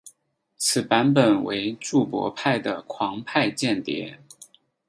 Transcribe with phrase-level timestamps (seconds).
[0.57, 4.17] 此版本为注博派的狂派间谍。